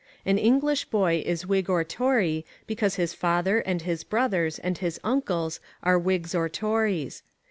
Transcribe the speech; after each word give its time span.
An 0.25 0.39
English 0.39 0.85
boy 0.85 1.21
is 1.23 1.45
Whig 1.45 1.69
or 1.69 1.83
Tory 1.83 2.43
because 2.65 2.95
his 2.95 3.13
father, 3.13 3.59
and 3.59 3.83
his 3.83 4.03
brothers, 4.03 4.57
and 4.57 4.79
his 4.79 4.99
uncles 5.03 5.59
are 5.83 5.99
Whigs 5.99 6.33
or 6.33 6.49
Tories. 6.49 7.21